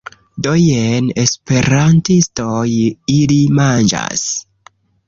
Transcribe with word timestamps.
Do, 0.45 0.53
jen 0.67 1.11
esperantistoj... 1.25 2.65
ili 3.21 3.39
manĝas... 3.61 4.27